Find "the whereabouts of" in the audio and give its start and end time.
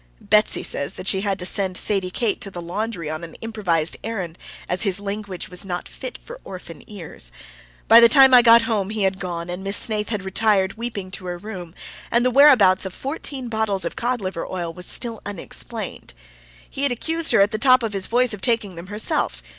12.25-12.95